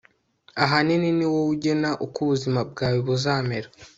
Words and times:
ahanini 0.63 1.09
ni 1.17 1.25
wowe 1.31 1.49
ugena 1.53 1.89
uko 2.05 2.17
ubuzima 2.25 2.59
bwawe 2.69 2.99
buzamera 3.07 3.67